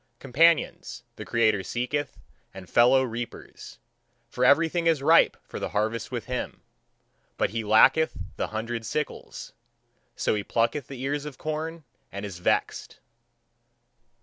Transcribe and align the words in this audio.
Companions, 0.17 1.03
the 1.15 1.25
creator 1.25 1.61
seeketh, 1.61 2.17
and 2.55 2.67
fellow 2.67 3.03
reapers: 3.03 3.77
for 4.29 4.43
everything 4.43 4.87
is 4.87 5.03
ripe 5.03 5.37
for 5.43 5.59
the 5.59 5.69
harvest 5.69 6.11
with 6.11 6.25
him. 6.25 6.63
But 7.37 7.51
he 7.51 7.63
lacketh 7.63 8.17
the 8.35 8.47
hundred 8.47 8.83
sickles: 8.83 9.53
so 10.15 10.33
he 10.33 10.43
plucketh 10.43 10.87
the 10.87 11.03
ears 11.03 11.25
of 11.25 11.37
corn 11.37 11.83
and 12.11 12.25
is 12.25 12.39
vexed. 12.39 12.99